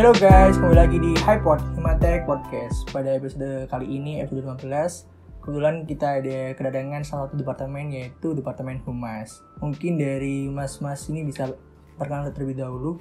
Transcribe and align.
Halo 0.00 0.16
guys, 0.16 0.56
kembali 0.56 0.80
lagi 0.80 0.96
di 0.96 1.12
HiPod 1.12 1.60
Himatek 1.76 2.24
Podcast. 2.24 2.88
Pada 2.88 3.20
episode 3.20 3.68
kali 3.68 4.00
ini, 4.00 4.24
episode 4.24 4.48
15, 4.48 5.44
kebetulan 5.44 5.84
kita 5.84 6.24
ada 6.24 6.56
kedatangan 6.56 7.04
salah 7.04 7.28
satu 7.28 7.36
departemen 7.36 7.92
yaitu 7.92 8.32
Departemen 8.32 8.80
Humas. 8.88 9.44
Mungkin 9.60 10.00
dari 10.00 10.48
mas-mas 10.48 11.04
ini 11.12 11.28
bisa 11.28 11.52
perkenalan 12.00 12.32
terlebih 12.32 12.64
dahulu. 12.64 12.96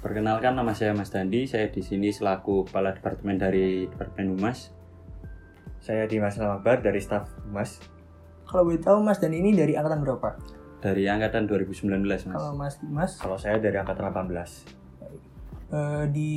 Perkenalkan 0.00 0.56
nama 0.56 0.72
saya 0.72 0.96
Mas 0.96 1.12
Dandi, 1.12 1.44
saya 1.44 1.68
di 1.68 1.84
sini 1.84 2.08
selaku 2.08 2.64
kepala 2.64 2.96
departemen 2.96 3.36
dari 3.36 3.84
Departemen 3.92 4.32
Humas. 4.32 4.72
Saya 5.76 6.08
Dimas 6.08 6.40
Lamabar 6.40 6.80
dari 6.80 7.04
staf 7.04 7.28
Humas. 7.44 7.84
Kalau 8.48 8.64
boleh 8.64 8.80
tahu 8.80 9.04
Mas 9.04 9.20
dan 9.20 9.36
ini 9.36 9.52
dari 9.52 9.76
angkatan 9.76 10.00
berapa? 10.00 10.40
Dari 10.80 11.04
angkatan 11.04 11.44
2019, 11.44 12.00
Mas. 12.00 12.32
Kalau 12.32 12.56
Mas 12.56 12.80
Dimas 12.80 13.12
Kalau 13.20 13.36
saya 13.36 13.60
dari 13.60 13.76
angkatan 13.76 14.08
18. 14.08 14.77
Eh, 15.72 16.04
di 16.10 16.30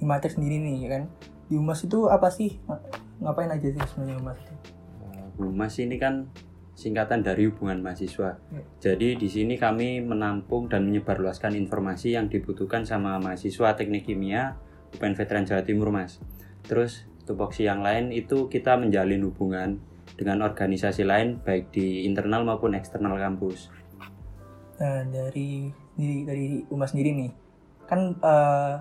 Himatek 0.00 0.36
sendiri 0.38 0.60
nih 0.60 0.76
ya 0.84 0.88
kan. 0.98 1.02
Di 1.50 1.54
Humas 1.58 1.82
itu 1.82 2.06
apa 2.06 2.30
sih? 2.30 2.60
Ngapain 3.20 3.50
aja 3.50 3.68
sih 3.68 3.82
sebenarnya 3.94 4.16
Humas 4.22 4.38
itu? 4.40 4.54
Eh, 5.04 5.26
Humas 5.40 5.74
ini 5.82 5.96
kan 5.98 6.30
singkatan 6.80 7.20
dari 7.20 7.44
hubungan 7.52 7.84
mahasiswa. 7.84 8.40
Ya. 8.40 8.62
Jadi 8.80 9.20
di 9.20 9.28
sini 9.28 9.60
kami 9.60 10.00
menampung 10.00 10.72
dan 10.72 10.88
menyebarluaskan 10.88 11.52
informasi 11.52 12.16
yang 12.16 12.32
dibutuhkan 12.32 12.88
sama 12.88 13.20
mahasiswa 13.20 13.76
teknik 13.76 14.08
kimia 14.08 14.56
UPN 14.96 15.12
Veteran 15.12 15.44
Jawa 15.44 15.62
Timur, 15.62 15.92
Mas. 15.92 16.18
Terus 16.64 17.04
tupoksi 17.28 17.68
yang 17.68 17.84
lain 17.84 18.10
itu 18.10 18.48
kita 18.48 18.80
menjalin 18.80 19.22
hubungan 19.28 19.78
dengan 20.16 20.42
organisasi 20.42 21.06
lain 21.06 21.38
baik 21.44 21.70
di 21.70 22.08
internal 22.08 22.42
maupun 22.42 22.74
eksternal 22.74 23.14
kampus. 23.20 23.70
Nah, 24.80 25.04
dari 25.04 25.68
dari, 25.94 26.16
dari 26.24 26.46
Humas 26.72 26.96
sendiri 26.96 27.12
nih, 27.12 27.30
kan 27.90 28.14
eh, 28.14 28.74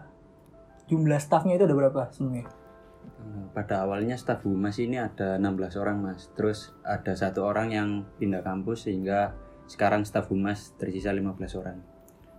jumlah 0.86 1.18
staffnya 1.18 1.58
itu 1.58 1.66
ada 1.66 1.74
berapa 1.74 2.14
sebelumnya? 2.14 2.46
Eh, 2.46 3.46
Pada 3.58 3.90
awalnya 3.90 4.14
staf 4.14 4.46
humas 4.46 4.78
ini 4.78 5.02
ada 5.02 5.42
16 5.42 5.82
orang 5.82 5.98
mas, 5.98 6.30
terus 6.38 6.78
ada 6.86 7.18
satu 7.18 7.50
orang 7.50 7.74
yang 7.74 7.90
pindah 8.22 8.46
kampus 8.46 8.86
sehingga 8.86 9.34
sekarang 9.66 10.06
staf 10.06 10.30
humas 10.30 10.78
tersisa 10.78 11.10
15 11.10 11.58
orang. 11.58 11.82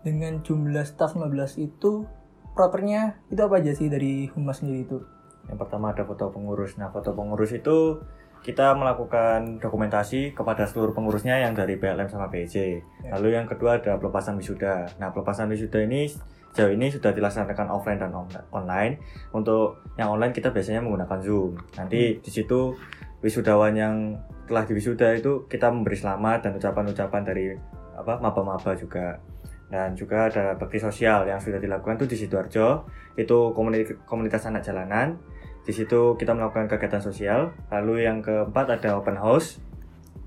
Dengan 0.07 0.41
jumlah 0.41 0.87
staff 0.87 1.19
15 1.19 1.59
itu, 1.61 2.09
propernya 2.57 3.21
itu 3.29 3.41
apa 3.43 3.61
aja 3.61 3.77
sih 3.77 3.93
dari 3.93 4.27
Humas 4.33 4.65
sendiri 4.65 4.89
itu? 4.89 4.99
Yang 5.45 5.59
pertama 5.61 5.93
ada 5.93 6.09
foto 6.09 6.33
pengurus. 6.33 6.81
Nah, 6.81 6.89
foto 6.89 7.13
pengurus 7.13 7.53
itu 7.53 8.01
kita 8.41 8.73
melakukan 8.73 9.61
dokumentasi 9.61 10.33
kepada 10.33 10.65
seluruh 10.65 10.97
pengurusnya 10.97 11.45
yang 11.45 11.53
dari 11.53 11.77
PLM 11.77 12.09
sama 12.09 12.33
PJ. 12.33 12.81
Ya. 13.05 13.13
Lalu 13.21 13.37
yang 13.37 13.45
kedua 13.45 13.77
ada 13.77 14.01
pelepasan 14.01 14.41
wisuda. 14.41 14.89
Nah, 14.97 15.13
pelepasan 15.13 15.53
wisuda 15.53 15.85
ini 15.85 16.09
sejauh 16.51 16.75
ini 16.75 16.91
sudah 16.91 17.15
dilaksanakan 17.15 17.71
offline 17.71 17.99
dan 18.03 18.11
on- 18.11 18.47
online. 18.51 18.99
Untuk 19.31 19.87
yang 19.95 20.11
online 20.11 20.35
kita 20.35 20.51
biasanya 20.51 20.83
menggunakan 20.83 21.19
Zoom. 21.23 21.55
Nanti 21.79 22.19
di 22.19 22.31
situ 22.31 22.75
wisudawan 23.23 23.73
yang 23.77 24.19
telah 24.51 24.67
diwisuda 24.67 25.15
itu 25.15 25.47
kita 25.47 25.71
memberi 25.71 25.95
selamat 25.95 26.51
dan 26.51 26.53
ucapan-ucapan 26.59 27.23
dari 27.23 27.55
apa 27.95 28.19
maba-maba 28.19 28.75
juga. 28.75 29.23
Dan 29.71 29.95
juga 29.95 30.27
ada 30.27 30.59
bakti 30.59 30.83
sosial 30.83 31.31
yang 31.31 31.39
sudah 31.39 31.63
dilakukan 31.63 31.95
tuh 31.95 32.11
di 32.11 32.19
Sidoarjo. 32.19 32.91
Itu 33.15 33.55
komuni- 33.55 34.03
komunitas 34.03 34.43
anak 34.51 34.67
jalanan. 34.67 35.23
Di 35.63 35.71
situ 35.71 36.19
kita 36.19 36.35
melakukan 36.35 36.67
kegiatan 36.67 36.99
sosial. 36.99 37.55
Lalu 37.71 38.11
yang 38.11 38.19
keempat 38.19 38.83
ada 38.83 38.99
open 38.99 39.15
house. 39.15 39.63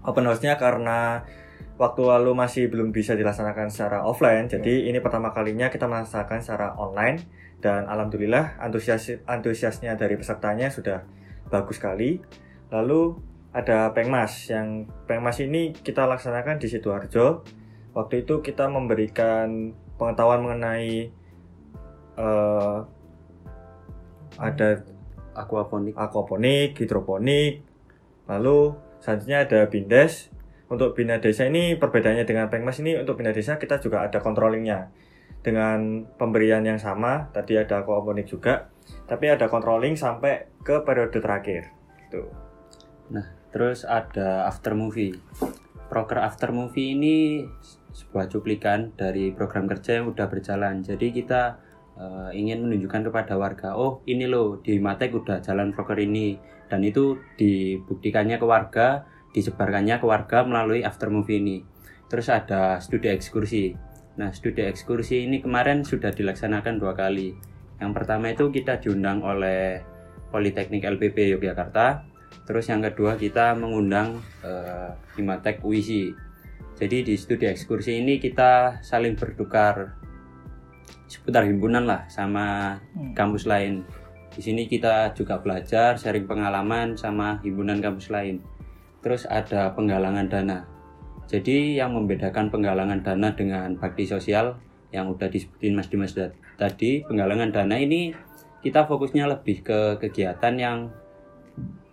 Open 0.08 0.24
house-nya 0.24 0.56
karena 0.56 1.28
waktu 1.78 2.02
lalu 2.06 2.32
masih 2.38 2.70
belum 2.70 2.94
bisa 2.94 3.18
dilaksanakan 3.18 3.70
secara 3.74 4.06
offline, 4.06 4.46
jadi 4.46 4.90
ini 4.90 5.02
pertama 5.02 5.34
kalinya 5.34 5.68
kita 5.74 5.90
melaksanakan 5.90 6.40
secara 6.40 6.68
online 6.78 7.24
dan 7.64 7.88
alhamdulillah 7.88 8.59
antusias 8.59 9.24
antusiasnya 9.24 9.96
dari 9.96 10.20
pesertanya 10.20 10.68
sudah 10.70 11.08
bagus 11.47 11.80
sekali. 11.80 12.20
Lalu 12.74 13.16
ada 13.53 13.94
Pengmas 13.94 14.50
yang 14.50 14.90
Pengmas 15.06 15.38
ini 15.40 15.72
kita 15.72 16.09
laksanakan 16.09 16.58
di 16.58 16.68
Sidoarjo. 16.68 17.46
Waktu 17.94 18.26
itu 18.26 18.42
kita 18.42 18.66
memberikan 18.68 19.78
pengetahuan 20.02 20.42
mengenai 20.42 21.14
eh, 22.18 22.78
ada 24.34 24.70
Aquaponik 25.34 25.97
aquaponik, 25.97 26.78
hidroponik, 26.78 27.66
lalu 28.30 28.78
selanjutnya 29.02 29.50
ada 29.50 29.59
bindes. 29.66 30.30
Untuk 30.73 30.97
bina 30.97 31.22
desa 31.22 31.45
ini 31.45 31.78
perbedaannya 31.78 32.25
dengan 32.25 32.50
pengmas 32.50 32.81
ini 32.81 32.97
untuk 32.97 33.22
bina 33.22 33.29
desa 33.29 33.61
kita 33.61 33.78
juga 33.78 34.01
ada 34.01 34.17
controllingnya 34.17 34.89
dengan 35.45 36.09
pemberian 36.17 36.66
yang 36.66 36.81
sama 36.81 37.29
tadi 37.29 37.61
ada 37.61 37.85
aquaponik 37.85 38.25
juga 38.25 38.73
tapi 39.06 39.29
ada 39.29 39.45
controlling 39.45 39.94
sampai 39.94 40.50
ke 40.66 40.81
periode 40.81 41.13
terakhir 41.22 41.69
gitu. 42.01 42.25
Terus 43.53 43.85
ada 43.85 44.50
after 44.50 44.73
movie. 44.73 45.13
Proker 45.94 46.17
after 46.17 46.50
movie 46.50 46.97
ini 46.97 47.45
sebuah 47.94 48.25
cuplikan 48.34 48.97
dari 48.97 49.29
program 49.29 49.69
kerja 49.69 50.01
yang 50.01 50.09
udah 50.09 50.25
berjalan. 50.25 50.81
Jadi 50.81 51.13
kita 51.13 51.61
eh, 52.01 52.29
ingin 52.34 52.66
menunjukkan 52.66 53.13
kepada 53.13 53.38
warga, 53.38 53.78
oh 53.78 54.01
ini 54.09 54.25
loh 54.25 54.57
di 54.57 54.81
Matek 54.81 55.13
udah 55.22 55.38
jalan 55.45 55.69
proker 55.69 56.01
ini 56.01 56.34
dan 56.66 56.81
itu 56.81 57.22
dibuktikannya 57.38 58.41
ke 58.41 58.45
warga, 58.50 59.05
disebarkannya 59.34 60.00
ke 60.00 60.06
warga 60.06 60.46
melalui 60.46 60.86
after 60.86 61.10
movie 61.10 61.42
ini. 61.42 61.58
Terus 62.08 62.30
ada 62.30 62.78
studi 62.80 63.10
ekskursi. 63.10 63.74
Nah, 64.22 64.30
studi 64.30 64.62
ekskursi 64.62 65.26
ini 65.26 65.42
kemarin 65.42 65.82
sudah 65.82 66.14
dilaksanakan 66.14 66.78
dua 66.78 66.94
kali. 66.94 67.34
Yang 67.82 67.92
pertama 67.98 68.30
itu 68.30 68.54
kita 68.54 68.78
diundang 68.78 69.26
oleh 69.26 69.82
Politeknik 70.30 70.86
LPP 70.86 71.34
Yogyakarta 71.34 72.14
Terus 72.44 72.66
yang 72.68 72.84
kedua 72.84 73.16
kita 73.16 73.56
mengundang 73.56 74.20
eh, 74.44 74.90
Himatek 75.16 75.64
UISI. 75.64 76.12
Jadi 76.74 77.06
di 77.06 77.16
studi 77.16 77.46
ekskursi 77.48 78.02
ini 78.02 78.18
kita 78.18 78.82
saling 78.82 79.16
bertukar 79.16 79.96
seputar 81.08 81.46
himpunan 81.46 81.86
lah 81.86 82.10
sama 82.10 82.76
Hmm. 82.98 83.14
kampus 83.14 83.46
lain. 83.46 83.86
Di 84.34 84.42
sini 84.42 84.66
kita 84.66 85.14
juga 85.14 85.38
belajar, 85.38 85.94
sharing 85.94 86.26
pengalaman 86.26 86.98
sama 86.98 87.38
himpunan 87.46 87.78
kampus 87.78 88.10
lain. 88.10 88.42
Terus 89.03 89.28
ada 89.28 89.75
penggalangan 89.75 90.31
dana. 90.31 90.64
Jadi 91.28 91.75
yang 91.75 91.94
membedakan 91.94 92.47
penggalangan 92.47 93.03
dana 93.03 93.36
dengan 93.36 93.75
bakti 93.75 94.08
sosial 94.08 94.56
yang 94.96 95.12
udah 95.12 95.28
disebutin 95.28 95.75
Mas 95.75 95.91
Dimas 95.91 96.16
tadi, 96.56 97.03
penggalangan 97.03 97.52
dana 97.52 97.75
ini 97.75 98.16
kita 98.64 98.88
fokusnya 98.88 99.28
lebih 99.28 99.59
ke 99.59 99.80
kegiatan 100.00 100.56
yang 100.56 100.78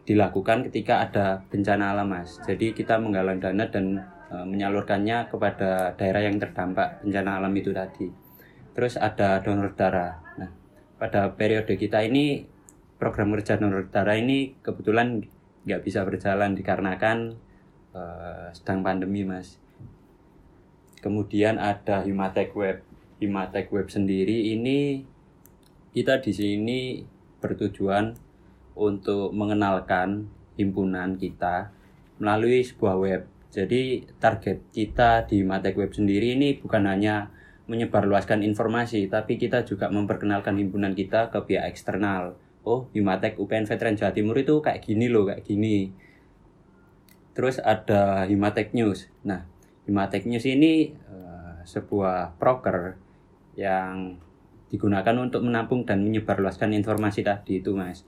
dilakukan 0.06 0.66
ketika 0.70 1.06
ada 1.06 1.26
bencana 1.50 1.94
alam 1.94 2.10
mas. 2.10 2.38
Jadi 2.42 2.74
kita 2.74 2.98
menggalang 2.98 3.38
dana 3.38 3.66
dan 3.70 4.02
e, 4.30 4.36
menyalurkannya 4.42 5.30
kepada 5.30 5.94
daerah 5.94 6.26
yang 6.26 6.38
terdampak 6.38 7.02
bencana 7.02 7.42
alam 7.42 7.52
itu 7.54 7.70
tadi. 7.70 8.10
Terus 8.74 8.98
ada 8.98 9.38
donor 9.42 9.74
darah. 9.74 10.18
Nah, 10.38 10.50
pada 10.98 11.30
periode 11.34 11.74
kita 11.74 12.02
ini 12.02 12.42
program 12.98 13.34
kerja 13.38 13.58
donor 13.58 13.86
darah 13.90 14.18
ini 14.18 14.58
kebetulan 14.62 15.22
nggak 15.64 15.82
bisa 15.84 16.04
berjalan 16.04 16.56
dikarenakan 16.56 17.36
e, 17.92 18.02
sedang 18.56 18.80
pandemi 18.80 19.24
mas. 19.26 19.60
Kemudian 21.00 21.56
ada 21.56 22.04
Himatek 22.04 22.52
Web. 22.56 22.84
Himatek 23.20 23.72
Web 23.72 23.92
sendiri 23.92 24.52
ini 24.52 25.04
kita 25.90 26.22
di 26.22 26.32
sini 26.32 26.80
bertujuan 27.42 28.14
untuk 28.78 29.34
mengenalkan 29.34 30.30
himpunan 30.54 31.16
kita 31.18 31.72
melalui 32.20 32.62
sebuah 32.62 32.96
web. 33.00 33.22
Jadi 33.50 34.06
target 34.22 34.62
kita 34.70 35.26
di 35.26 35.42
Matek 35.42 35.74
Web 35.74 35.90
sendiri 35.90 36.38
ini 36.38 36.54
bukan 36.54 36.86
hanya 36.86 37.34
menyebarluaskan 37.66 38.46
informasi, 38.46 39.10
tapi 39.10 39.40
kita 39.40 39.66
juga 39.66 39.90
memperkenalkan 39.90 40.54
himpunan 40.54 40.94
kita 40.94 41.34
ke 41.34 41.38
pihak 41.42 41.66
eksternal. 41.66 42.38
Oh, 42.60 42.88
Himatek 42.92 43.40
UPN 43.40 43.64
Veteran 43.64 43.96
Jawa 43.96 44.12
Timur 44.12 44.36
itu 44.36 44.60
kayak 44.60 44.84
gini 44.84 45.08
loh, 45.08 45.28
kayak 45.28 45.42
gini. 45.44 45.90
Terus 47.32 47.56
ada 47.56 48.28
Himatek 48.28 48.76
News. 48.76 49.08
Nah, 49.24 49.48
Himatek 49.88 50.28
News 50.28 50.44
ini 50.44 50.92
eh, 50.92 51.54
sebuah 51.64 52.36
proker 52.36 53.00
yang 53.56 54.20
digunakan 54.70 55.16
untuk 55.18 55.42
menampung 55.42 55.82
dan 55.82 56.06
menyebarluaskan 56.06 56.76
informasi 56.76 57.26
tadi 57.26 57.58
itu, 57.58 57.74
Mas. 57.74 58.06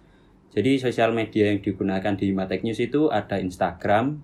Jadi 0.52 0.76
sosial 0.76 1.16
media 1.16 1.48
yang 1.48 1.64
digunakan 1.64 2.12
di 2.12 2.28
Matek 2.30 2.60
News 2.62 2.78
itu 2.78 3.08
ada 3.08 3.40
Instagram, 3.40 4.20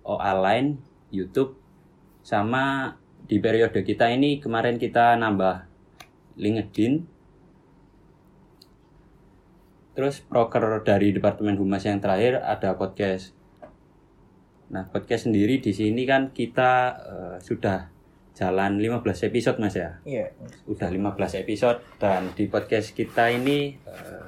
OA 0.00 0.32
Line, 0.40 0.80
YouTube, 1.12 1.60
sama 2.24 2.96
di 3.28 3.36
periode 3.36 3.84
kita 3.84 4.08
ini 4.08 4.40
kemarin 4.40 4.80
kita 4.80 5.14
nambah 5.20 5.68
LinkedIn. 6.40 7.17
Terus 9.98 10.22
proker 10.22 10.86
dari 10.86 11.10
Departemen 11.10 11.58
Humas 11.58 11.82
yang 11.82 11.98
terakhir 11.98 12.38
ada 12.38 12.78
podcast. 12.78 13.34
Nah, 14.70 14.86
podcast 14.86 15.26
sendiri 15.26 15.58
di 15.58 15.74
sini 15.74 16.06
kan 16.06 16.30
kita 16.30 16.72
eh, 17.02 17.36
sudah 17.42 17.90
jalan 18.30 18.78
15 18.78 19.26
episode 19.26 19.58
Mas 19.58 19.74
ya. 19.74 19.98
Iya. 20.06 20.30
Udah 20.70 20.86
15 20.86 21.42
episode 21.42 21.82
dan 21.98 22.30
di 22.38 22.46
podcast 22.46 22.94
kita 22.94 23.26
ini 23.34 23.74
eh, 23.74 24.26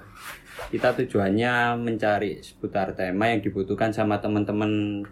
kita 0.74 0.90
tujuannya 0.98 1.78
mencari 1.78 2.42
seputar 2.42 2.98
tema 2.98 3.30
yang 3.30 3.38
dibutuhkan 3.38 3.94
sama 3.94 4.18
teman-teman 4.18 5.06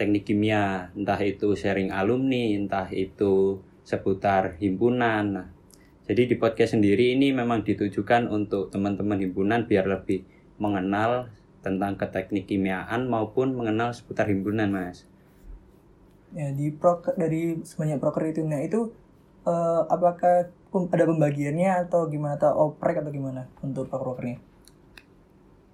teknik 0.00 0.24
kimia, 0.24 0.88
entah 0.96 1.20
itu 1.20 1.52
sharing 1.52 1.92
alumni, 1.92 2.56
entah 2.56 2.88
itu 2.88 3.60
seputar 3.84 4.56
himpunan. 4.56 5.24
Nah, 5.36 5.46
jadi 6.02 6.26
di 6.26 6.34
podcast 6.34 6.74
sendiri 6.74 7.14
ini 7.14 7.30
memang 7.30 7.62
ditujukan 7.62 8.26
untuk 8.26 8.74
teman-teman 8.74 9.22
himpunan 9.22 9.70
biar 9.70 9.86
lebih 9.86 10.26
mengenal 10.58 11.30
tentang 11.62 11.94
keteknik 11.94 12.50
kimiaan 12.50 13.06
maupun 13.06 13.54
mengenal 13.54 13.94
seputar 13.94 14.26
himpunan, 14.26 14.66
Mas. 14.74 15.06
Ya 16.34 16.50
di 16.50 16.74
proker 16.74 17.14
dari 17.14 17.62
sebanyak 17.62 18.02
proker 18.02 18.34
itu 18.34 18.42
nah 18.42 18.58
itu 18.58 18.90
eh, 19.46 19.82
apakah 19.86 20.50
ada 20.72 21.04
pembagiannya 21.06 21.86
atau 21.86 22.10
gimana 22.10 22.34
atau 22.34 22.72
oprek 22.72 22.98
atau 22.98 23.12
gimana 23.14 23.46
untuk 23.62 23.86
proker-prokernya? 23.86 24.42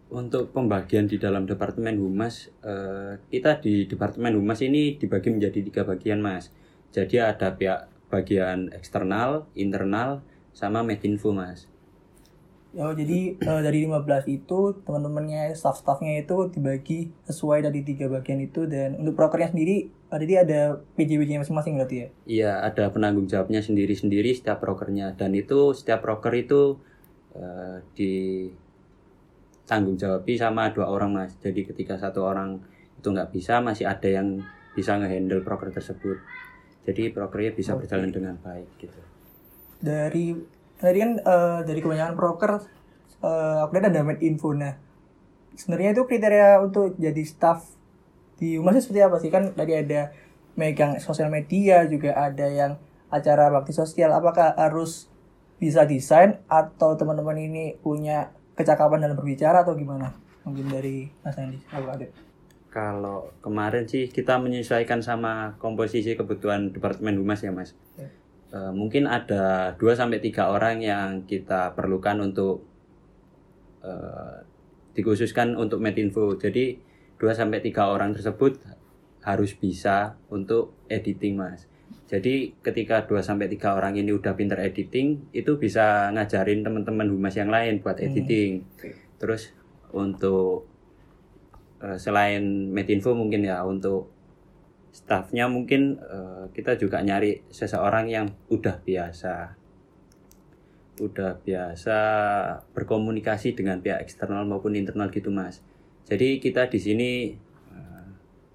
Untuk 0.09 0.53
pembagian 0.53 1.05
di 1.09 1.21
dalam 1.21 1.49
Departemen 1.49 1.97
Humas, 1.97 2.53
eh, 2.61 3.17
kita 3.33 3.65
di 3.65 3.89
Departemen 3.89 4.37
Humas 4.37 4.61
ini 4.61 5.01
dibagi 5.01 5.33
menjadi 5.33 5.65
tiga 5.65 5.83
bagian, 5.89 6.21
Mas. 6.21 6.53
Jadi 6.93 7.17
ada 7.17 7.57
pihak 7.57 7.98
bagian 8.09 8.73
eksternal, 8.73 9.49
internal, 9.53 10.25
sama 10.57 10.83
Medinfo, 10.83 11.31
Mas. 11.31 11.69
Oh 12.77 12.93
jadi 12.93 13.33
eh, 13.41 13.61
dari 13.65 13.89
15 13.89 14.29
itu 14.29 14.77
teman-temannya 14.85 15.57
staff-staffnya 15.57 16.21
itu 16.21 16.53
dibagi 16.53 17.09
sesuai 17.25 17.65
dari 17.65 17.81
tiga 17.81 18.13
bagian 18.13 18.45
itu 18.45 18.69
dan 18.69 18.93
untuk 19.01 19.17
prokernya 19.17 19.57
sendiri 19.57 19.89
eh, 19.89 20.19
jadi 20.21 20.45
ada 20.45 20.61
PJ-PJ 21.01 21.41
masing-masing 21.41 21.81
berarti 21.81 21.97
ya? 21.97 22.09
Iya, 22.29 22.53
ada 22.69 22.93
penanggung 22.93 23.25
jawabnya 23.25 23.65
sendiri-sendiri 23.65 24.37
setiap 24.37 24.61
prokernya 24.61 25.17
dan 25.17 25.33
itu 25.33 25.73
setiap 25.73 26.05
proker 26.05 26.33
itu 26.37 26.77
eh, 27.33 27.81
di 27.97 28.13
tanggung 29.65 29.97
jawabi 30.01 30.37
sama 30.37 30.69
dua 30.73 30.89
orang 30.89 31.13
mas. 31.13 31.37
Jadi 31.41 31.65
ketika 31.69 31.97
satu 32.01 32.25
orang 32.25 32.61
itu 33.01 33.09
nggak 33.09 33.33
bisa, 33.33 33.61
masih 33.61 33.85
ada 33.85 34.09
yang 34.09 34.45
bisa 34.73 34.97
ngehandle 34.97 35.45
proker 35.45 35.73
tersebut. 35.73 36.21
Jadi 36.89 37.13
prokernya 37.13 37.53
bisa 37.53 37.77
Oke. 37.77 37.85
berjalan 37.85 38.09
dengan 38.09 38.41
baik 38.41 38.81
gitu. 38.81 38.97
Dari 39.85 40.33
tadi 40.81 40.99
kan 41.05 41.13
eh, 41.21 41.61
dari 41.69 41.81
kebanyakan 41.85 42.17
proker 42.17 42.53
eh, 43.21 43.59
aku 43.61 43.71
lihat 43.77 43.93
ada 43.93 44.01
med 44.01 44.25
info. 44.25 44.57
Nah 44.57 44.73
sebenarnya 45.53 45.93
itu 45.93 46.09
kriteria 46.09 46.65
untuk 46.65 46.97
jadi 46.97 47.23
staff 47.29 47.61
di 48.41 48.57
humas 48.57 48.81
seperti 48.81 49.05
apa 49.05 49.21
sih? 49.21 49.29
Kan 49.29 49.53
tadi 49.53 49.77
ada 49.77 50.17
megang 50.57 50.97
sosial 50.97 51.29
media 51.29 51.85
juga 51.85 52.17
ada 52.17 52.49
yang 52.49 52.81
acara 53.13 53.53
bakti 53.53 53.77
sosial. 53.77 54.17
Apakah 54.17 54.57
harus 54.57 55.13
bisa 55.61 55.85
desain 55.85 56.41
atau 56.49 56.97
teman-teman 56.97 57.37
ini 57.37 57.77
punya 57.85 58.33
kecakapan 58.57 59.05
dalam 59.05 59.19
berbicara 59.19 59.61
atau 59.61 59.77
gimana? 59.77 60.17
Mungkin 60.49 60.73
dari 60.73 61.13
Mas 61.21 61.37
Andi 61.37 61.61
apa 61.69 62.01
ada 62.01 62.28
Kalau 62.69 63.33
kemarin 63.41 63.89
sih 63.89 64.13
kita 64.13 64.37
menyesuaikan 64.37 65.01
sama 65.01 65.57
komposisi 65.57 66.13
kebutuhan 66.13 66.69
Departemen 66.69 67.17
Humas 67.17 67.41
ya 67.41 67.49
mas. 67.49 67.73
Ya. 67.97 68.13
Eh, 68.49 68.73
mungkin 68.73 69.09
ada 69.09 69.73
2 69.77 69.93
sampai 69.97 70.21
tiga 70.21 70.53
orang 70.53 70.81
yang 70.81 71.25
kita 71.25 71.73
perlukan 71.73 72.21
untuk 72.21 72.65
eh, 73.85 74.37
dikhususkan 74.93 75.57
untuk 75.57 75.81
Medinfo. 75.81 76.37
Jadi 76.37 76.77
2 77.17 77.33
sampai 77.33 77.61
tiga 77.61 77.89
orang 77.89 78.13
tersebut 78.13 78.61
harus 79.25 79.53
bisa 79.57 80.17
untuk 80.29 80.77
editing 80.89 81.37
mas. 81.37 81.69
Jadi 82.09 82.57
ketika 82.65 83.05
2 83.05 83.21
sampai 83.21 83.53
tiga 83.53 83.77
orang 83.77 83.97
ini 83.97 84.13
udah 84.17 84.33
pinter 84.33 84.57
editing, 84.61 85.29
itu 85.33 85.61
bisa 85.61 86.09
ngajarin 86.13 86.65
teman-teman 86.65 87.09
humas 87.09 87.37
yang 87.37 87.53
lain 87.53 87.85
buat 87.85 88.01
Hmm. 88.01 88.07
editing. 88.09 88.65
Oke. 88.77 88.97
Terus 89.21 89.53
untuk 89.93 90.69
eh, 91.83 91.99
selain 91.99 92.73
Medinfo 92.73 93.15
mungkin 93.15 93.45
ya 93.47 93.63
untuk 93.67 94.11
staffnya 94.91 95.47
mungkin 95.47 96.01
eh, 96.01 96.45
kita 96.53 96.75
juga 96.81 97.05
nyari 97.05 97.47
seseorang 97.53 98.07
yang 98.11 98.27
udah 98.51 98.81
biasa 98.83 99.59
udah 100.99 101.39
biasa 101.47 101.99
berkomunikasi 102.75 103.55
dengan 103.55 103.79
pihak 103.79 104.03
eksternal 104.03 104.43
maupun 104.45 104.75
internal 104.75 105.09
gitu 105.15 105.31
mas. 105.31 105.63
Jadi 106.11 106.43
kita 106.43 106.67
di 106.67 106.79
sini 106.83 107.11
eh, 107.73 108.07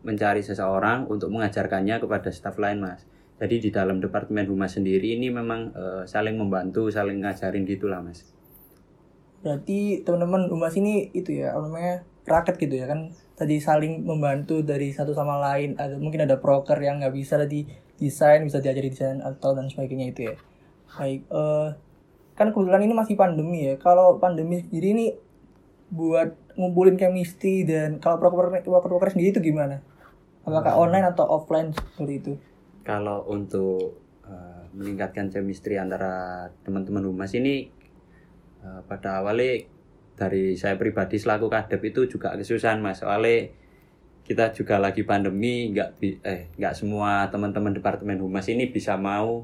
mencari 0.03 0.43
seseorang 0.43 1.07
untuk 1.07 1.31
mengajarkannya 1.31 2.03
kepada 2.03 2.29
staff 2.29 2.59
lain 2.59 2.83
mas. 2.83 3.07
Jadi 3.39 3.59
di 3.59 3.69
dalam 3.73 3.99
departemen 3.99 4.47
humas 4.47 4.75
sendiri 4.75 5.15
ini 5.15 5.31
memang 5.31 5.71
eh, 5.73 6.03
saling 6.03 6.35
membantu 6.35 6.91
saling 6.91 7.23
ngajarin 7.23 7.63
gitulah 7.63 8.03
mas. 8.03 8.27
Berarti 9.43 10.03
teman-teman 10.07 10.47
humas 10.47 10.75
ini 10.79 11.11
itu 11.11 11.43
ya 11.43 11.51
namanya 11.55 12.03
raket 12.27 12.55
gitu 12.59 12.75
ya 12.83 12.85
kan. 12.89 13.11
Tadi 13.33 13.57
saling 13.59 14.05
membantu 14.05 14.61
dari 14.61 14.93
satu 14.93 15.11
sama 15.11 15.41
lain 15.41 15.75
ada 15.75 15.97
mungkin 15.97 16.23
ada 16.23 16.37
proker 16.37 16.77
yang 16.79 17.01
nggak 17.01 17.13
bisa 17.15 17.35
tadi 17.35 17.65
desain 17.97 18.45
bisa 18.45 18.59
diajari 18.59 18.89
desain 18.91 19.19
atau 19.23 19.55
dan 19.55 19.67
sebagainya 19.67 20.05
itu 20.11 20.21
ya. 20.31 20.35
Baik 20.93 21.21
eh 21.29 21.69
kan 22.33 22.49
kebetulan 22.49 22.81
ini 22.85 22.93
masih 22.97 23.15
pandemi 23.17 23.69
ya. 23.69 23.75
Kalau 23.77 24.17
pandemi 24.17 24.61
sendiri 24.61 24.87
ini 24.97 25.05
buat 25.93 26.33
ngumpulin 26.57 26.97
chemistry 26.97 27.65
dan 27.65 28.01
kalau 28.01 28.17
proker 28.17 28.65
proker 28.65 29.09
sendiri 29.13 29.33
itu 29.33 29.41
gimana? 29.41 29.81
Apakah 30.43 30.75
online 30.75 31.07
atau 31.07 31.23
offline 31.29 31.71
seperti 31.71 32.13
itu? 32.19 32.33
Kalau 32.83 33.23
untuk 33.29 34.01
eh, 34.27 34.63
meningkatkan 34.75 35.31
chemistry 35.31 35.79
antara 35.79 36.49
teman-teman 36.65 37.05
humas 37.07 37.31
ini 37.37 37.69
eh, 38.59 38.81
pada 38.89 39.23
awalnya 39.23 39.63
dari 40.13 40.53
saya 40.53 40.77
pribadi 40.77 41.17
selaku 41.17 41.49
kadep 41.49 41.81
itu 41.89 42.05
juga 42.05 42.33
kesusahan 42.37 42.79
mas 42.79 43.01
soalnya 43.01 43.49
kita 44.23 44.55
juga 44.55 44.79
lagi 44.79 45.03
pandemi 45.03 45.73
nggak 45.73 45.89
eh 46.23 46.41
nggak 46.55 46.73
semua 46.77 47.27
teman-teman 47.27 47.75
departemen 47.75 48.21
humas 48.23 48.47
ini 48.47 48.71
bisa 48.71 48.95
mau 48.95 49.43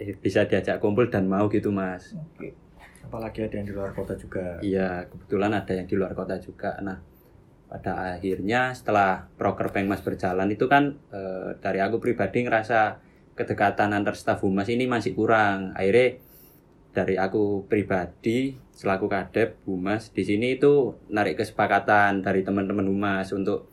eh, 0.00 0.14
bisa 0.16 0.46
diajak 0.48 0.80
kumpul 0.80 1.10
dan 1.10 1.28
mau 1.28 1.50
gitu 1.52 1.68
mas 1.68 2.14
oke 2.16 2.68
apalagi 3.08 3.48
ada 3.48 3.54
yang 3.56 3.66
di 3.66 3.74
luar 3.74 3.90
kota 3.96 4.12
juga 4.20 4.60
Iya, 4.60 5.08
kebetulan 5.08 5.56
ada 5.56 5.72
yang 5.72 5.88
di 5.88 5.96
luar 5.96 6.12
kota 6.12 6.36
juga. 6.36 6.76
Nah, 6.84 7.00
pada 7.64 8.20
akhirnya 8.20 8.76
setelah 8.76 9.24
proker 9.40 9.72
Pengmas 9.72 10.04
berjalan 10.04 10.48
itu 10.52 10.68
kan 10.68 10.92
eh, 11.08 11.56
dari 11.56 11.80
aku 11.80 11.96
pribadi 12.04 12.44
ngerasa 12.44 13.00
kedekatan 13.32 13.96
antar 13.96 14.12
staf 14.12 14.44
humas 14.44 14.68
ini 14.68 14.84
masih 14.84 15.16
kurang. 15.16 15.72
Akhirnya 15.72 16.20
dari 16.92 17.20
aku 17.20 17.68
pribadi 17.68 18.56
selaku 18.72 19.06
kadep 19.06 19.60
humas 19.68 20.10
di 20.10 20.24
sini 20.24 20.56
itu 20.56 20.96
narik 21.12 21.38
kesepakatan 21.38 22.24
dari 22.24 22.42
teman-teman 22.42 22.86
humas 22.88 23.30
untuk 23.34 23.68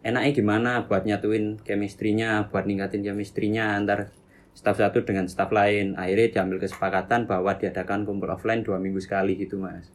enaknya 0.00 0.32
gimana 0.32 0.70
buat 0.88 1.04
nyatuin 1.04 1.60
chemistry-nya, 1.60 2.48
buat 2.48 2.64
ningkatin 2.64 3.04
chemistry-nya 3.04 3.76
antar 3.76 4.08
staff 4.56 4.80
satu 4.80 5.04
dengan 5.04 5.28
staff 5.28 5.52
lain. 5.52 5.96
Akhirnya 5.96 6.40
diambil 6.40 6.58
kesepakatan 6.64 7.28
bahwa 7.28 7.56
diadakan 7.56 8.08
kumpul 8.08 8.32
offline 8.32 8.64
dua 8.64 8.80
minggu 8.80 9.00
sekali 9.00 9.36
gitu 9.36 9.60
mas. 9.60 9.92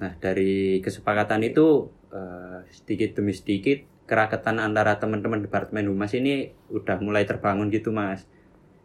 Nah 0.00 0.16
dari 0.16 0.80
kesepakatan 0.80 1.44
itu 1.44 1.92
eh, 2.12 2.64
sedikit 2.72 3.20
demi 3.20 3.36
sedikit 3.36 3.84
kerakatan 4.08 4.60
antara 4.60 4.98
teman-teman 4.98 5.40
departemen 5.44 5.88
humas 5.88 6.12
ini 6.16 6.52
udah 6.72 6.98
mulai 7.00 7.28
terbangun 7.28 7.68
gitu 7.68 7.92
mas. 7.92 8.24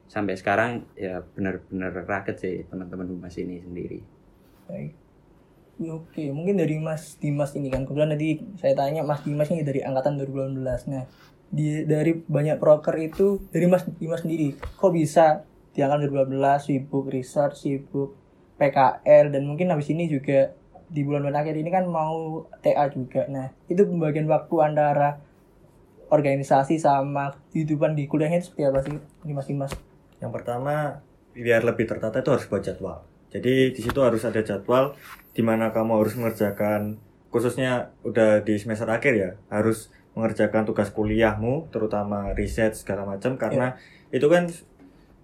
Sampai 0.08 0.40
sekarang 0.40 0.88
ya 0.96 1.24
benar-benar 1.36 1.92
raket 2.08 2.36
sih 2.40 2.56
teman-teman 2.68 3.12
humas 3.12 3.36
ini 3.38 3.60
sendiri. 3.60 4.00
Baik. 4.68 4.96
Oke, 5.78 6.34
mungkin 6.34 6.58
dari 6.58 6.82
Mas 6.82 7.22
Dimas 7.22 7.54
ini 7.54 7.70
kan 7.70 7.86
kebetulan 7.86 8.18
tadi 8.18 8.42
saya 8.58 8.74
tanya 8.74 9.06
Mas 9.06 9.22
Dimas 9.22 9.54
ini 9.54 9.62
dari 9.62 9.86
angkatan 9.86 10.18
2018. 10.18 10.90
Nah, 10.90 11.06
di 11.54 11.86
dari 11.86 12.18
banyak 12.18 12.58
proker 12.58 12.98
itu 12.98 13.46
dari 13.54 13.70
Mas 13.70 13.86
Dimas 13.86 14.26
sendiri, 14.26 14.58
kok 14.58 14.90
bisa 14.90 15.46
di 15.78 15.86
angkatan 15.86 16.10
2018 16.34 16.66
sibuk 16.66 17.06
research, 17.14 17.62
sibuk 17.62 18.18
PKL 18.58 19.30
dan 19.30 19.46
mungkin 19.46 19.70
habis 19.70 19.94
ini 19.94 20.10
juga 20.10 20.50
di 20.90 21.06
bulan-bulan 21.06 21.46
akhir 21.46 21.56
ini 21.62 21.70
kan 21.70 21.86
mau 21.86 22.50
TA 22.66 22.90
juga. 22.90 23.30
Nah, 23.30 23.54
itu 23.70 23.86
pembagian 23.86 24.26
waktu 24.26 24.56
antara 24.64 25.22
organisasi 26.10 26.82
sama 26.82 27.38
kehidupan 27.54 27.94
di 27.94 28.10
kuliahnya 28.10 28.42
itu 28.42 28.50
seperti 28.50 28.64
apa 28.66 28.80
sih, 28.82 28.98
ini 28.98 29.34
Mas 29.38 29.46
Dimas? 29.46 29.72
Yang 30.18 30.32
pertama, 30.42 31.02
biar 31.34 31.62
lebih 31.62 31.86
tertata 31.86 32.20
itu 32.20 32.30
harus 32.34 32.46
buat 32.50 32.62
jadwal. 32.62 33.06
Jadi 33.30 33.76
di 33.76 33.82
situ 33.84 34.00
harus 34.02 34.24
ada 34.24 34.40
jadwal 34.40 34.96
di 35.36 35.44
mana 35.44 35.70
kamu 35.70 36.00
harus 36.02 36.16
mengerjakan 36.18 36.98
khususnya 37.28 37.92
udah 38.02 38.42
di 38.42 38.56
semester 38.56 38.88
akhir 38.88 39.14
ya, 39.14 39.32
harus 39.52 39.92
mengerjakan 40.18 40.66
tugas 40.66 40.90
kuliahmu, 40.90 41.70
terutama 41.70 42.34
riset 42.34 42.74
segala 42.74 43.06
macam 43.06 43.38
karena 43.38 43.78
itu 44.10 44.26
kan 44.26 44.50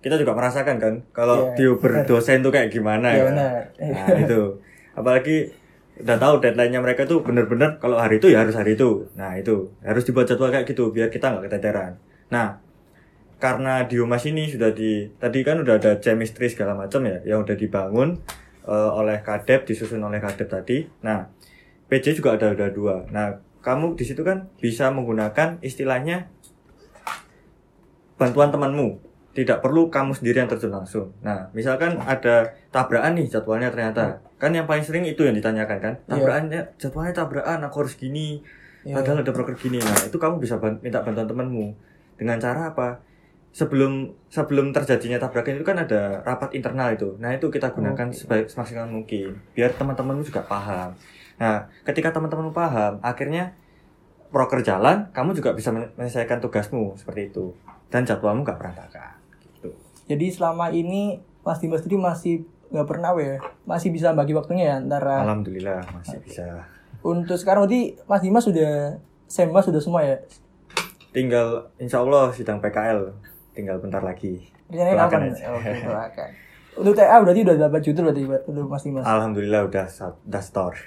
kita 0.04 0.20
juga 0.20 0.36
merasakan 0.36 0.78
kan 0.78 0.94
kalau 1.16 1.56
Iya, 1.56 1.74
di 1.80 2.04
dosen 2.06 2.44
tuh 2.44 2.52
kayak 2.52 2.70
gimana 2.70 3.08
Ya, 3.10 3.18
ya. 3.18 3.24
benar. 3.32 3.60
Nah, 3.80 4.08
itu. 4.20 4.42
Apalagi 4.94 5.50
udah 5.94 6.18
tahu 6.20 6.44
deadline-nya 6.44 6.84
mereka 6.84 7.08
tuh 7.08 7.24
bener-bener 7.24 7.80
kalau 7.80 7.98
hari 7.98 8.20
itu 8.20 8.28
ya 8.30 8.44
harus 8.44 8.54
hari 8.54 8.76
itu. 8.76 9.08
Nah, 9.16 9.34
itu 9.40 9.72
harus 9.82 10.04
dibuat 10.04 10.28
jadwal 10.28 10.52
kayak 10.52 10.68
gitu 10.68 10.92
biar 10.92 11.08
kita 11.08 11.32
nggak 11.32 11.48
keteteran. 11.50 11.96
Nah, 12.30 12.60
karena 13.44 13.84
di 13.84 14.00
humas 14.00 14.24
ini 14.24 14.48
sudah 14.48 14.72
di 14.72 15.04
tadi 15.20 15.44
kan 15.44 15.60
udah 15.60 15.76
ada 15.76 16.00
chemistry 16.00 16.48
segala 16.48 16.80
macam 16.80 17.04
ya 17.04 17.20
yang 17.28 17.44
udah 17.44 17.60
dibangun 17.60 18.16
eh, 18.64 18.92
oleh 18.96 19.20
kadep 19.20 19.68
disusun 19.68 20.00
oleh 20.00 20.24
kadep 20.24 20.48
tadi. 20.48 20.88
Nah 21.04 21.28
PJ 21.92 22.16
juga 22.24 22.40
ada 22.40 22.56
ada 22.56 22.72
dua. 22.72 23.04
Nah 23.12 23.36
kamu 23.60 24.00
di 24.00 24.08
situ 24.08 24.24
kan 24.24 24.48
bisa 24.64 24.88
menggunakan 24.96 25.60
istilahnya 25.60 26.32
bantuan 28.16 28.48
temanmu. 28.48 29.12
Tidak 29.36 29.60
perlu 29.60 29.92
kamu 29.92 30.16
sendiri 30.16 30.40
yang 30.40 30.48
terjun 30.48 30.72
langsung. 30.72 31.12
Nah 31.20 31.52
misalkan 31.52 32.00
ada 32.00 32.48
tabrakan 32.72 33.20
nih 33.20 33.28
jadwalnya 33.28 33.68
ternyata. 33.76 34.24
Kan 34.40 34.56
yang 34.56 34.64
paling 34.64 34.88
sering 34.88 35.04
itu 35.04 35.28
yang 35.28 35.36
ditanyakan 35.36 35.78
kan? 35.84 35.94
Iya. 36.00 36.16
tabrakannya 36.16 36.62
jadwalnya 36.80 37.12
tabrakan 37.12 37.60
aku 37.68 37.76
harus 37.84 38.00
gini 38.00 38.40
Ya. 38.84 39.00
padahal 39.00 39.24
ada 39.24 39.32
broker 39.32 39.56
gini. 39.56 39.80
Nah 39.80 39.96
itu 40.08 40.16
kamu 40.20 40.44
bisa 40.44 40.60
minta 40.80 41.04
bantuan 41.04 41.28
temanmu. 41.28 41.72
Dengan 42.20 42.36
cara 42.40 42.72
apa 42.76 43.00
sebelum 43.54 44.10
sebelum 44.34 44.74
terjadinya 44.74 45.22
tabrakan 45.22 45.62
itu 45.62 45.66
kan 45.66 45.78
ada 45.78 46.26
rapat 46.26 46.58
internal 46.58 46.90
itu. 46.90 47.14
Nah 47.22 47.38
itu 47.38 47.54
kita 47.54 47.70
gunakan 47.70 48.10
Oke. 48.10 48.18
sebaik 48.18 48.46
semaksimal 48.50 48.90
mungkin 48.90 49.38
biar 49.54 49.78
teman-temanmu 49.78 50.26
juga 50.26 50.42
paham. 50.42 50.98
Nah 51.38 51.70
ketika 51.86 52.10
teman-temanmu 52.10 52.50
paham 52.50 52.98
akhirnya 53.06 53.54
broker 54.34 54.66
jalan 54.66 55.06
kamu 55.14 55.38
juga 55.38 55.54
bisa 55.54 55.70
men- 55.70 55.94
menyelesaikan 55.94 56.42
tugasmu 56.42 56.98
seperti 56.98 57.30
itu. 57.30 57.54
Dan 57.94 58.10
jadwalmu 58.10 58.42
nggak 58.42 58.58
berantakan 58.58 59.14
gitu. 59.38 59.70
Jadi 60.10 60.34
selama 60.34 60.74
ini 60.74 61.22
Mas 61.46 61.62
Dimas 61.62 61.86
sendiri 61.86 62.02
masih 62.02 62.36
nggak 62.74 62.90
pernah 62.90 63.14
ya, 63.22 63.38
masih 63.70 63.94
bisa 63.94 64.18
bagi 64.18 64.34
waktunya 64.34 64.74
ya 64.74 64.76
antara 64.82 65.22
alhamdulillah 65.22 65.86
masih 65.94 66.18
bisa. 66.26 66.66
Untuk 67.06 67.38
sekarang 67.38 67.70
berarti 67.70 68.02
Mas 68.10 68.26
Dimas 68.26 68.50
sudah 68.50 68.98
SEMA 69.30 69.62
sudah 69.62 69.78
semua 69.78 70.02
ya. 70.02 70.18
tinggal 71.14 71.70
insya 71.78 72.02
Allah 72.02 72.34
sidang 72.34 72.58
PKL 72.58 73.14
tinggal 73.54 73.78
bentar 73.78 74.02
lagi 74.02 74.50
Rencananya 74.68 74.98
kapan? 75.06 75.22
aja. 75.30 75.46
Oke, 75.54 75.70
doakan. 75.86 76.30
Untuk 76.74 76.94
TA 76.94 77.22
berarti 77.22 77.42
udah 77.42 77.58
dapat 77.60 77.82
judul 77.82 78.04
berarti 78.10 78.22
untuk 78.50 78.66
Mas 78.66 78.82
Dimas. 78.82 79.06
alhamdulillah 79.06 79.62
udah 79.64 79.86
udah 80.26 80.42
store 80.42 80.78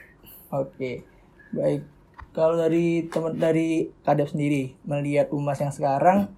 Oke, 0.48 1.02
baik. 1.50 1.82
Kalau 2.30 2.54
dari 2.54 3.06
teman 3.06 3.34
dari 3.34 3.90
Kadep 4.02 4.28
sendiri 4.28 4.76
melihat 4.82 5.30
Umas 5.30 5.56
yang 5.56 5.70
sekarang, 5.70 6.30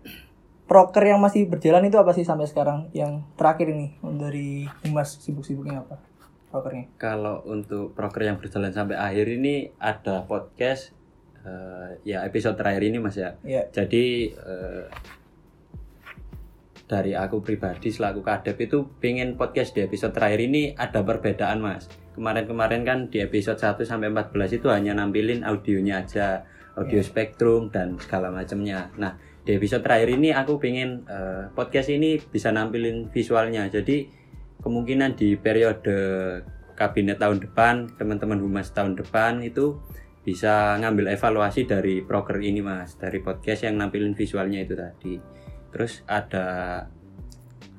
proker 0.64 1.02
yang 1.02 1.18
masih 1.18 1.44
berjalan 1.44 1.84
itu 1.84 1.98
apa 1.98 2.12
sih 2.12 2.22
sampai 2.22 2.46
sekarang? 2.46 2.88
Yang 2.92 3.26
terakhir 3.34 3.68
ini 3.68 3.96
dari 4.14 4.64
Umas 4.84 5.18
sibuk-sibuknya 5.18 5.82
apa? 5.82 6.00
Prokernya? 6.48 6.88
Kalau 6.96 7.44
untuk 7.44 7.92
proker 7.92 8.24
yang 8.24 8.40
berjalan 8.40 8.72
sampai 8.72 8.96
akhir 8.96 9.28
ini 9.28 9.68
ada 9.76 10.24
podcast 10.24 10.96
eh, 11.42 12.00
ya 12.06 12.24
episode 12.24 12.56
terakhir 12.56 12.84
ini 12.84 12.96
Mas 12.96 13.16
ya. 13.16 13.36
Ya, 13.44 13.68
Jadi 13.68 14.32
eh, 14.32 14.84
dari 16.88 17.12
aku 17.12 17.44
pribadi 17.44 17.92
selaku 17.92 18.24
kadep 18.24 18.56
itu 18.64 18.88
pengen 18.96 19.36
podcast 19.36 19.76
di 19.76 19.84
episode 19.84 20.16
terakhir 20.16 20.40
ini 20.40 20.72
ada 20.72 21.04
perbedaan 21.04 21.60
Mas. 21.60 21.84
Kemarin-kemarin 22.16 22.82
kan 22.82 22.98
di 23.12 23.20
episode 23.20 23.60
1 23.60 23.84
sampai 23.84 24.08
14 24.10 24.58
itu 24.58 24.72
hanya 24.72 24.96
nampilin 24.96 25.44
audionya 25.44 26.02
aja, 26.02 26.48
audio 26.74 27.04
spektrum 27.04 27.68
dan 27.68 28.00
segala 28.00 28.32
macamnya. 28.32 28.88
Nah, 28.96 29.20
di 29.44 29.54
episode 29.54 29.84
terakhir 29.84 30.16
ini 30.16 30.32
aku 30.32 30.56
pengen 30.56 31.04
eh, 31.06 31.52
podcast 31.52 31.92
ini 31.92 32.18
bisa 32.18 32.50
nampilin 32.50 33.12
visualnya. 33.12 33.68
Jadi 33.68 34.08
kemungkinan 34.64 35.14
di 35.14 35.36
periode 35.38 35.94
kabinet 36.74 37.20
tahun 37.20 37.44
depan, 37.44 38.00
teman-teman 38.00 38.40
humas 38.40 38.72
tahun 38.72 38.96
depan 38.96 39.44
itu 39.44 39.78
bisa 40.24 40.76
ngambil 40.80 41.14
evaluasi 41.14 41.64
dari 41.68 42.02
proker 42.02 42.36
ini 42.42 42.60
mas, 42.60 42.96
dari 43.00 43.20
podcast 43.22 43.64
yang 43.64 43.76
nampilin 43.76 44.16
visualnya 44.16 44.64
itu 44.64 44.74
tadi. 44.74 45.14
Terus 45.72 46.02
ada 46.08 46.46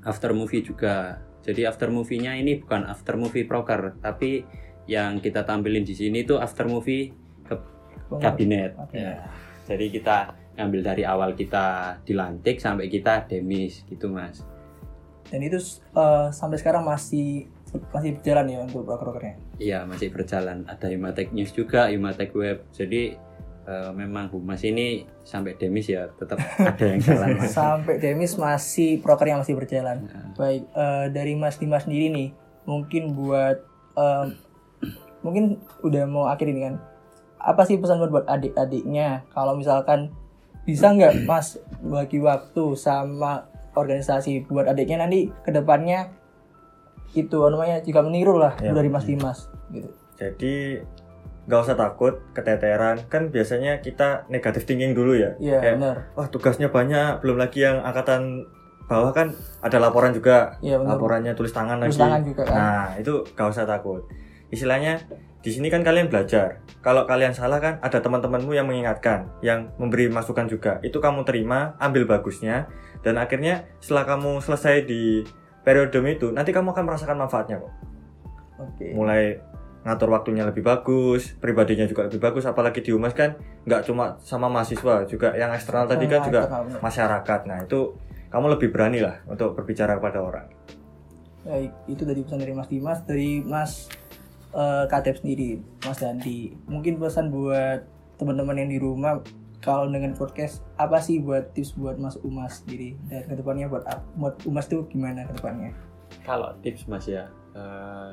after 0.06 0.32
movie 0.32 0.62
juga. 0.62 1.20
Jadi 1.44 1.66
after 1.66 1.90
movie-nya 1.90 2.38
ini 2.38 2.62
bukan 2.62 2.86
after 2.86 3.18
movie 3.18 3.48
proker, 3.48 3.98
tapi 4.04 4.46
yang 4.90 5.22
kita 5.22 5.46
tampilin 5.46 5.86
di 5.86 5.96
sini 5.98 6.22
itu 6.26 6.38
after 6.38 6.66
movie 6.66 7.14
ke- 7.46 8.18
kabinet. 8.22 8.78
Ya. 8.94 9.30
Jadi 9.66 9.94
kita 9.94 10.34
ngambil 10.58 10.82
dari 10.84 11.04
awal 11.08 11.38
kita 11.38 11.98
dilantik 12.04 12.60
sampai 12.60 12.92
kita 12.92 13.26
demis 13.30 13.86
gitu 13.88 14.12
mas. 14.12 14.44
Dan 15.30 15.46
itu 15.46 15.62
eh, 15.94 16.28
sampai 16.34 16.58
sekarang 16.58 16.84
masih 16.84 17.48
masih 17.94 18.18
berjalan 18.18 18.46
ya 18.50 18.60
untuk 18.66 18.82
proker-prokernya. 18.82 19.36
Iya 19.62 19.80
masih 19.86 20.10
berjalan. 20.10 20.66
Ada 20.66 20.90
Imatek 20.90 21.32
News 21.38 21.54
juga, 21.54 21.94
Imatek 21.94 22.34
Web. 22.34 22.66
Jadi 22.74 23.14
eh, 23.70 23.92
memang 23.94 24.34
humas 24.34 24.66
ini 24.66 25.06
sampai 25.22 25.54
demis 25.54 25.86
ya 25.86 26.10
tetap 26.10 26.42
ada 26.58 26.84
yang 26.84 26.98
jalan. 27.00 27.38
Sampai 27.46 28.02
Demis 28.02 28.34
masih 28.34 28.98
proker 28.98 29.30
yang 29.30 29.40
masih 29.40 29.54
berjalan. 29.54 30.10
Nah, 30.10 30.34
Baik, 30.34 30.66
eh, 30.66 31.06
dari 31.14 31.38
Mas 31.38 31.62
Dimas 31.62 31.86
sendiri 31.86 32.10
nih, 32.10 32.34
mungkin 32.66 33.14
buat 33.14 33.62
eh, 33.96 34.26
mungkin 35.22 35.62
udah 35.80 36.04
mau 36.04 36.26
akhir 36.26 36.50
ini 36.50 36.66
kan. 36.66 36.76
Apa 37.38 37.64
sih 37.64 37.78
pesan 37.78 38.00
buat 38.00 38.10
buat 38.10 38.26
adik-adiknya 38.26 39.24
kalau 39.30 39.54
misalkan 39.54 40.10
bisa 40.66 40.90
nggak 40.90 41.24
Mas 41.24 41.56
bagi 41.80 42.20
waktu 42.20 42.74
sama 42.74 43.48
organisasi 43.74 44.44
buat 44.46 44.68
adiknya 44.68 45.06
nanti 45.06 45.32
ke 45.42 45.50
depannya 45.50 46.12
itu 47.12 47.32
apa 47.42 47.50
namanya 47.50 47.78
jika 47.80 48.04
meniru 48.04 48.38
lah 48.38 48.54
Ya. 48.60 48.70
dari 48.70 48.86
Mas 48.86 49.08
Dimas 49.08 49.48
gitu. 49.72 49.88
Jadi 50.14 50.84
nggak 51.50 51.66
usah 51.66 51.74
takut 51.74 52.22
keteteran 52.38 53.10
kan 53.10 53.34
biasanya 53.34 53.82
kita 53.82 54.30
negatif 54.30 54.70
thinking 54.70 54.94
dulu 54.94 55.18
ya. 55.18 55.34
Iya 55.42 55.58
Kayak, 55.58 55.76
benar. 55.82 55.96
Wah 56.14 56.28
tugasnya 56.30 56.70
banyak, 56.70 57.26
belum 57.26 57.42
lagi 57.42 57.66
yang 57.66 57.82
angkatan 57.82 58.46
bawah 58.86 59.10
kan 59.10 59.34
ada 59.66 59.82
laporan 59.82 60.14
juga. 60.14 60.62
Iya 60.62 60.78
benar. 60.78 61.02
Laporannya 61.02 61.34
tulis 61.34 61.50
tangan 61.50 61.82
Terus 61.82 61.98
lagi. 61.98 62.04
tangan 62.06 62.22
juga 62.22 62.42
kan. 62.46 62.54
Nah 62.54 62.88
itu 63.02 63.14
nggak 63.34 63.48
usah 63.50 63.66
takut. 63.66 64.06
Istilahnya 64.54 65.02
di 65.42 65.50
sini 65.50 65.74
kan 65.74 65.82
kalian 65.82 66.06
belajar. 66.06 66.62
Kalau 66.86 67.10
kalian 67.10 67.34
salah 67.34 67.58
kan 67.58 67.82
ada 67.82 67.98
teman-temanmu 67.98 68.54
yang 68.54 68.70
mengingatkan, 68.70 69.34
yang 69.42 69.74
memberi 69.82 70.06
masukan 70.06 70.46
juga. 70.46 70.78
Itu 70.86 71.02
kamu 71.02 71.26
terima, 71.26 71.74
ambil 71.82 72.06
bagusnya, 72.06 72.70
dan 73.02 73.18
akhirnya 73.18 73.66
setelah 73.82 74.06
kamu 74.06 74.38
selesai 74.40 74.86
di 74.86 75.26
periode 75.66 75.98
itu, 76.12 76.30
nanti 76.30 76.54
kamu 76.54 76.72
akan 76.78 76.84
merasakan 76.88 77.18
manfaatnya 77.20 77.58
kok. 77.60 77.74
Oke. 78.60 78.92
Mulai 78.92 79.40
ngatur 79.84 80.12
waktunya 80.12 80.44
lebih 80.44 80.62
bagus, 80.62 81.36
pribadinya 81.40 81.88
juga 81.88 82.12
lebih 82.12 82.20
bagus, 82.20 82.44
apalagi 82.44 82.84
di 82.84 82.92
humas 82.92 83.16
kan 83.16 83.40
nggak 83.64 83.88
cuma 83.88 84.20
sama 84.20 84.52
mahasiswa, 84.52 85.08
juga 85.08 85.32
yang 85.40 85.56
eksternal 85.56 85.88
tadi 85.88 86.06
kan 86.06 86.20
Nah, 86.20 86.28
juga 86.28 86.42
masyarakat. 86.84 87.40
Nah 87.48 87.58
itu 87.64 87.96
kamu 88.30 88.46
lebih 88.60 88.70
berani 88.76 89.00
lah 89.00 89.24
untuk 89.26 89.56
berbicara 89.56 89.96
kepada 89.98 90.20
orang. 90.20 90.48
Baik, 91.48 91.72
itu 91.88 92.04
dari 92.04 92.22
pesan 92.22 92.40
dari 92.44 92.54
Mas 92.54 92.68
Dimas, 92.68 93.00
dari 93.08 93.30
Mas 93.40 93.72
eh, 94.52 94.86
Katep 94.92 95.24
sendiri, 95.24 95.64
Mas 95.88 95.98
Dandi. 96.04 96.54
Mungkin 96.68 97.00
pesan 97.00 97.32
buat 97.32 97.88
teman-teman 98.20 98.60
yang 98.60 98.70
di 98.70 98.80
rumah 98.84 99.24
kalau 99.60 99.92
dengan 99.92 100.16
podcast 100.16 100.64
apa 100.80 101.00
sih 101.04 101.20
buat 101.20 101.52
tips 101.56 101.76
buat 101.80 101.96
Mas 102.00 102.20
Umas 102.24 102.64
sendiri 102.64 102.96
dan 103.12 103.28
ke 103.28 103.36
depannya 103.40 103.68
buat 103.68 103.84
buat 104.16 104.36
Umas 104.48 104.68
tuh 104.68 104.88
gimana 104.92 105.28
ke 105.28 105.36
depannya? 105.40 105.72
Kalau 106.24 106.52
tips 106.64 106.88
mas 106.90 107.06
ya, 107.06 107.28
eh, 107.56 108.12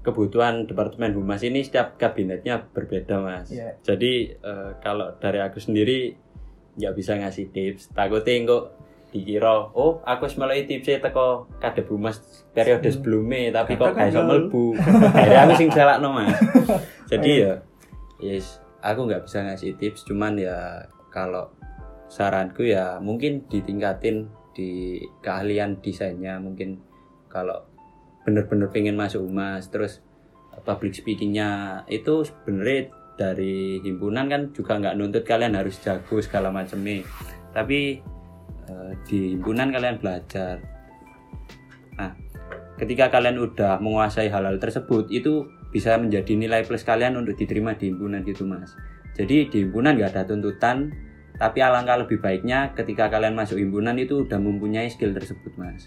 kebutuhan 0.00 0.64
departemen 0.64 1.12
humas 1.12 1.44
ini 1.44 1.60
setiap 1.60 2.00
kabinetnya 2.00 2.64
berbeda 2.72 3.20
mas. 3.20 3.52
Iya. 3.52 3.76
Jadi 3.84 4.32
eh, 4.32 4.70
kalau 4.80 5.12
dari 5.20 5.40
aku 5.44 5.60
sendiri 5.60 6.16
nggak 6.80 6.94
bisa 6.96 7.20
ngasih 7.20 7.52
tips. 7.52 7.92
Takutnya 7.92 8.48
kok 8.48 8.64
dikira, 9.10 9.74
oh 9.74 9.98
aku 10.06 10.30
semeloi 10.30 10.70
tipsnya 10.70 11.02
teko 11.02 11.50
kadep 11.58 11.90
humas 11.90 12.46
periode 12.54 12.86
Hmm. 12.86 12.94
sebelumnya, 12.94 13.50
tapi 13.50 13.74
kok 13.74 13.90
gak 13.90 14.14
kan, 14.14 14.22
melbu. 14.22 14.78
Akhirnya 15.18 15.40
aku 15.50 15.54
sing 15.58 15.70
salakno 15.74 16.14
mas. 16.14 16.30
Jadi 17.10 17.30
ya, 17.42 17.58
yes, 18.22 18.62
aku 18.78 19.10
nggak 19.10 19.26
bisa 19.26 19.42
ngasih 19.42 19.74
tips. 19.76 20.06
Cuman 20.06 20.38
ya 20.38 20.86
kalau 21.10 21.50
saranku 22.06 22.62
ya 22.66 23.02
mungkin 23.02 23.46
ditingkatin 23.50 24.30
di 24.54 24.98
keahlian 25.22 25.78
desainnya 25.82 26.38
mungkin 26.38 26.78
kalau 27.30 27.66
bener-bener 28.26 28.68
pengen 28.68 28.96
masuk 28.96 29.24
humas. 29.24 29.68
Terus 29.68 30.04
uh, 30.52 30.62
public 30.62 30.96
speakingnya 30.96 31.82
itu 31.88 32.24
sebenarnya 32.24 32.92
dari 33.20 33.84
himpunan 33.84 34.32
kan 34.32 34.42
juga 34.56 34.80
nggak 34.80 34.96
nuntut 34.96 35.24
kalian 35.28 35.52
harus 35.52 35.76
jago 35.84 36.24
segala 36.24 36.48
macam 36.48 36.80
nih 36.80 37.04
tapi 37.52 38.00
eh, 38.64 38.92
di 39.04 39.36
himpunan 39.36 39.68
kalian 39.68 40.00
belajar. 40.00 40.56
Nah 42.00 42.16
ketika 42.80 43.12
kalian 43.12 43.36
udah 43.36 43.76
menguasai 43.76 44.32
hal-hal 44.32 44.56
tersebut 44.56 45.12
itu 45.12 45.44
bisa 45.68 46.00
menjadi 46.00 46.32
nilai 46.32 46.64
plus 46.64 46.80
kalian 46.80 47.20
untuk 47.20 47.36
diterima 47.36 47.76
di 47.76 47.92
himpunan 47.92 48.24
gitu 48.24 48.48
mas. 48.48 48.72
Jadi 49.12 49.52
di 49.52 49.68
himpunan 49.68 50.00
nggak 50.00 50.16
ada 50.16 50.24
tuntutan 50.24 50.88
tapi 51.36 51.60
alangkah 51.60 52.00
lebih 52.00 52.24
baiknya 52.24 52.72
ketika 52.72 53.12
kalian 53.12 53.36
masuk 53.36 53.60
himpunan 53.60 53.96
itu 54.00 54.24
udah 54.24 54.40
mempunyai 54.40 54.88
skill 54.88 55.12
tersebut 55.12 55.52
mas. 55.60 55.84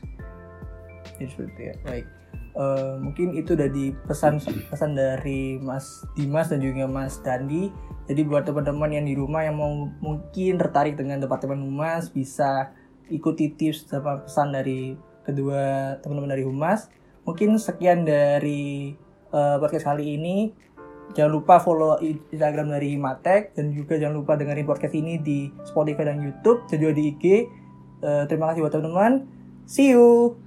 Jadi 1.18 1.25
seperti 1.34 1.62
ya. 1.66 1.75
Baik. 1.82 2.06
Eh, 2.53 2.93
mungkin 3.01 3.33
itu 3.33 3.57
dari 3.57 3.98
pesan 4.05 4.38
pesan 4.69 4.93
dari 4.93 5.57
Mas 5.57 6.05
Dimas 6.13 6.53
dan 6.53 6.62
juga 6.62 6.86
Mas 6.86 7.17
Dandi. 7.25 7.74
Jadi 8.05 8.22
buat 8.29 8.45
teman-teman 8.45 8.93
yang 8.93 9.05
di 9.10 9.17
rumah 9.17 9.41
yang 9.41 9.57
mau 9.57 9.89
mungkin 9.98 10.62
tertarik 10.62 10.93
dengan 10.93 11.17
departemen 11.17 11.65
humas 11.65 12.13
bisa 12.13 12.75
ikuti 13.10 13.50
tips 13.57 13.89
sama 13.89 14.22
pesan 14.22 14.53
dari 14.53 14.93
kedua 15.25 15.98
teman-teman 16.05 16.38
dari 16.38 16.45
Humas. 16.45 16.93
Mungkin 17.25 17.57
sekian 17.57 18.05
dari 18.05 18.93
eh, 19.33 19.55
podcast 19.57 19.89
kali 19.89 20.19
ini. 20.19 20.53
Jangan 21.13 21.31
lupa 21.36 21.60
follow 21.60 22.00
Instagram 22.31 22.74
dari 22.74 22.95
Himatek 22.95 23.53
dan 23.57 23.75
juga 23.75 24.00
jangan 24.00 24.24
lupa 24.24 24.33
dengerin 24.39 24.65
podcast 24.65 24.95
ini 24.98 25.19
di 25.19 25.51
Spotify 25.67 26.10
dan 26.10 26.22
YouTube 26.22 26.63
dan 26.69 26.77
juga 26.79 26.93
di 26.95 27.03
IG. 27.12 27.25
Eh, 28.03 28.24
terima 28.29 28.53
kasih 28.53 28.62
buat 28.62 28.74
teman-teman. 28.77 29.25
See 29.65 29.89
you. 29.95 30.43